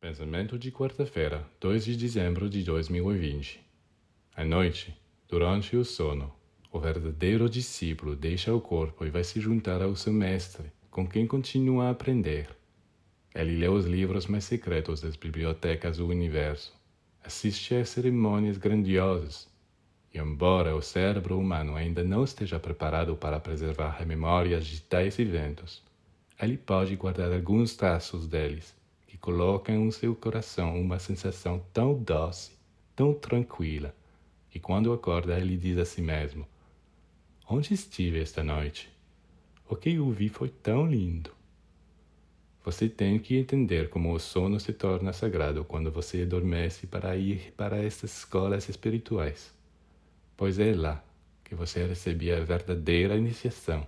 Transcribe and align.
Pensamento 0.00 0.58
de 0.58 0.72
quarta-feira, 0.72 1.46
2 1.60 1.84
de 1.84 1.94
dezembro 1.94 2.48
de 2.48 2.64
2020. 2.64 3.60
À 4.34 4.42
noite, 4.42 4.96
durante 5.28 5.76
o 5.76 5.84
sono, 5.84 6.32
o 6.72 6.80
verdadeiro 6.80 7.50
discípulo 7.50 8.16
deixa 8.16 8.54
o 8.54 8.62
corpo 8.62 9.04
e 9.04 9.10
vai 9.10 9.22
se 9.22 9.38
juntar 9.38 9.82
ao 9.82 9.94
seu 9.94 10.10
mestre, 10.10 10.72
com 10.90 11.06
quem 11.06 11.26
continua 11.26 11.88
a 11.88 11.90
aprender. 11.90 12.48
Ele 13.34 13.58
lê 13.58 13.68
os 13.68 13.84
livros 13.84 14.26
mais 14.26 14.44
secretos 14.44 15.02
das 15.02 15.16
bibliotecas 15.16 15.98
do 15.98 16.08
universo, 16.08 16.72
assiste 17.22 17.74
a 17.74 17.84
cerimônias 17.84 18.56
grandiosas, 18.56 19.50
e 20.14 20.18
embora 20.18 20.74
o 20.74 20.80
cérebro 20.80 21.38
humano 21.38 21.76
ainda 21.76 22.02
não 22.02 22.24
esteja 22.24 22.58
preparado 22.58 23.14
para 23.16 23.38
preservar 23.38 24.02
memórias 24.06 24.64
de 24.64 24.80
tais 24.80 25.18
eventos, 25.18 25.82
ele 26.40 26.56
pode 26.56 26.96
guardar 26.96 27.30
alguns 27.30 27.76
traços 27.76 28.26
deles 28.26 28.79
coloca 29.20 29.70
em 29.70 29.90
seu 29.90 30.14
coração 30.14 30.80
uma 30.80 30.98
sensação 30.98 31.62
tão 31.72 31.94
doce, 31.94 32.52
tão 32.96 33.12
tranquila, 33.12 33.94
que 34.48 34.58
quando 34.58 34.92
acorda 34.92 35.38
ele 35.38 35.56
diz 35.56 35.78
a 35.78 35.84
si 35.84 36.00
mesmo: 36.00 36.46
Onde 37.48 37.74
estive 37.74 38.20
esta 38.20 38.42
noite? 38.42 38.90
O 39.68 39.76
que 39.76 39.94
eu 39.94 40.10
vi 40.10 40.28
foi 40.28 40.48
tão 40.48 40.86
lindo. 40.86 41.30
Você 42.64 42.88
tem 42.88 43.18
que 43.18 43.36
entender 43.36 43.88
como 43.88 44.12
o 44.12 44.18
sono 44.18 44.60
se 44.60 44.72
torna 44.72 45.12
sagrado 45.12 45.64
quando 45.64 45.90
você 45.90 46.22
adormece 46.22 46.86
para 46.86 47.16
ir 47.16 47.52
para 47.56 47.78
estas 47.78 48.18
escolas 48.18 48.68
espirituais, 48.68 49.54
pois 50.36 50.58
é 50.58 50.74
lá 50.74 51.02
que 51.44 51.54
você 51.54 51.86
recebe 51.86 52.30
a 52.32 52.40
verdadeira 52.40 53.16
iniciação 53.16 53.86